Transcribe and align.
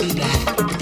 and 0.00 0.14
black. 0.14 0.77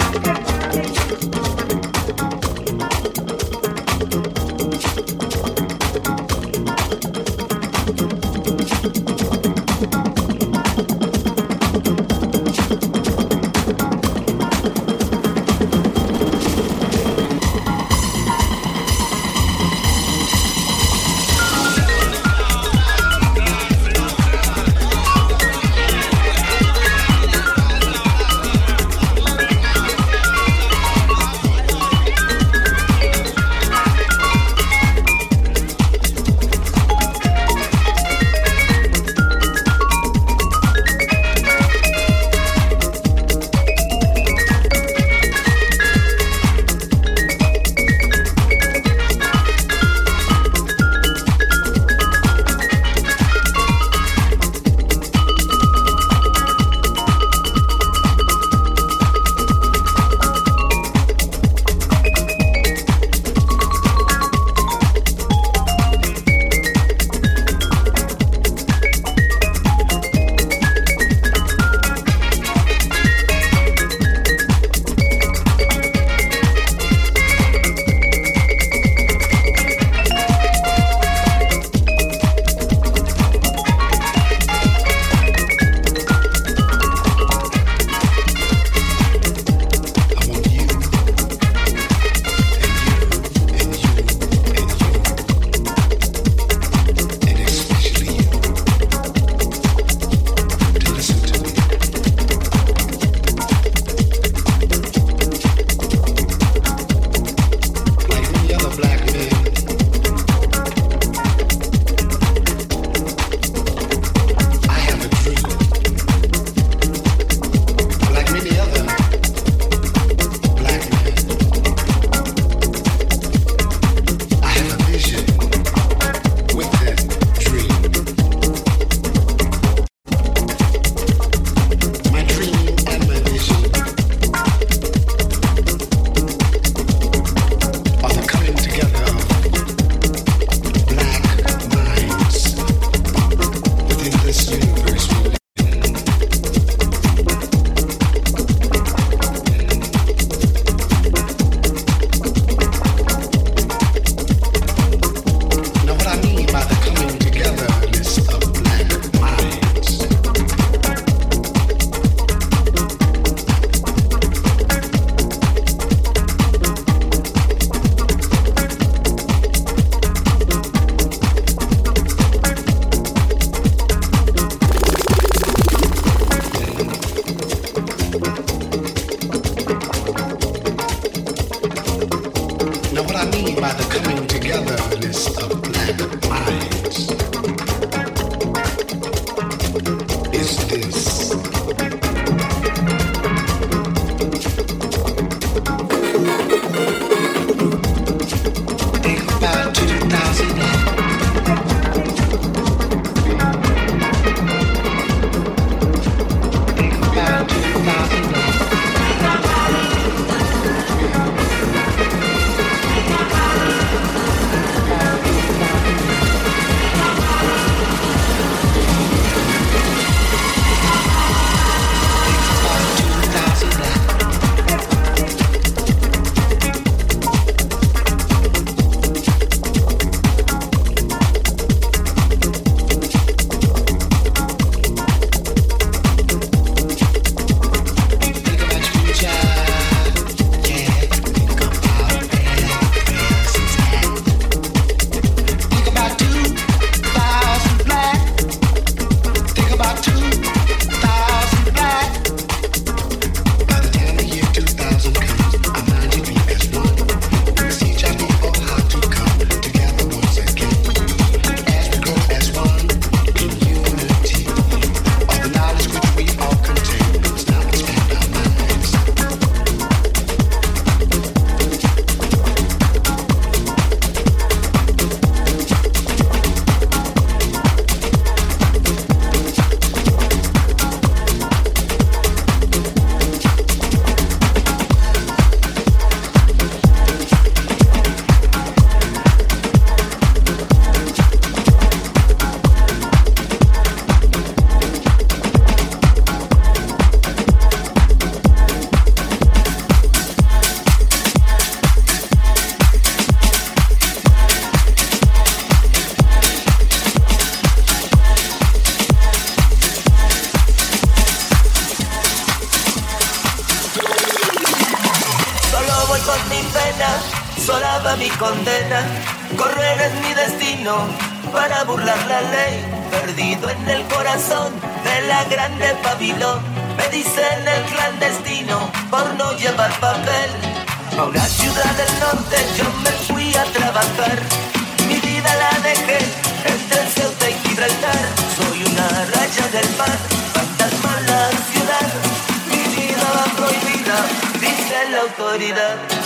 La 345.04 345.20
autoridad. 345.20 346.25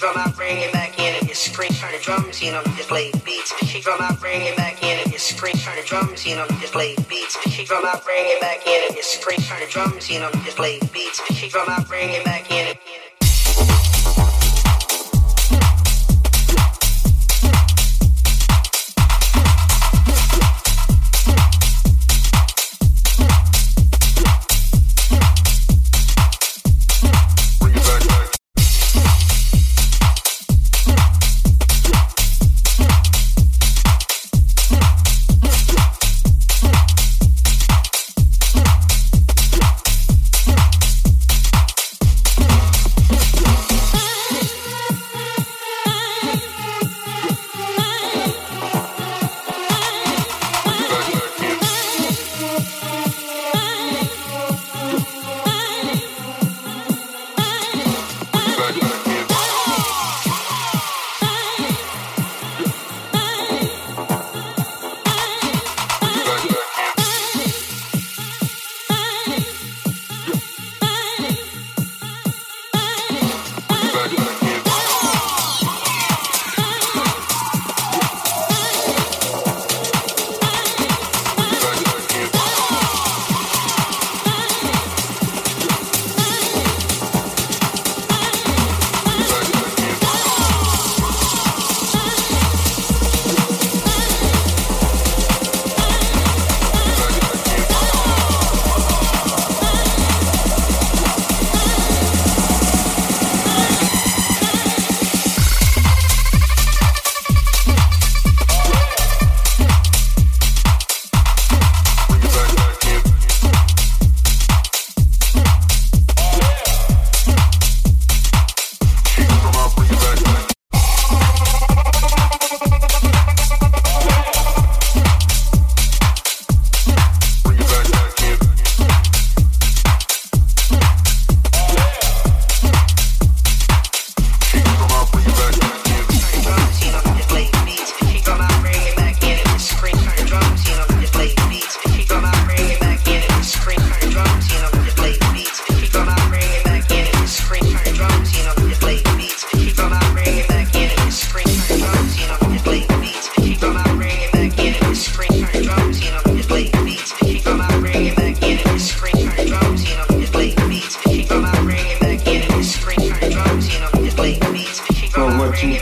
Drum 0.00 0.16
out, 0.16 0.34
bring 0.34 0.56
it 0.56 0.72
back 0.72 0.98
in 0.98 1.14
and 1.14 1.28
just 1.28 1.42
scream, 1.42 1.70
turn 1.72 1.92
the 1.92 1.98
drum 1.98 2.26
machine 2.26 2.54
on, 2.54 2.64
just 2.74 2.88
play 2.88 3.12
beats. 3.22 3.52
She 3.66 3.82
drum 3.82 4.00
out, 4.00 4.18
bring 4.18 4.40
it 4.40 4.56
back 4.56 4.82
in 4.82 4.98
and 4.98 5.12
just 5.12 5.26
scream, 5.26 5.54
turn 5.56 5.76
the 5.76 5.82
drum 5.82 6.10
machine 6.10 6.38
on, 6.38 6.48
just 6.58 6.72
play 6.72 6.96
beats. 7.06 7.36
She 7.50 7.66
drum 7.66 7.84
out, 7.84 8.02
bring 8.02 8.24
it 8.24 8.40
back 8.40 8.66
in 8.66 8.82
and 8.88 8.96
just 8.96 9.20
scream, 9.20 9.38
turn 9.40 9.60
the 9.60 9.66
drum 9.66 9.94
machine 9.94 10.22
on, 10.22 10.32
just 10.42 10.56
play 10.56 10.78
beats. 10.94 11.20
She 11.34 11.50
drum 11.50 11.68
out, 11.68 11.86
bring 11.86 12.08
it 12.08 12.24
back 12.24 12.50
in 12.50 12.68
and 12.68 12.78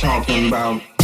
talking 0.09 0.48
about? 0.48 0.97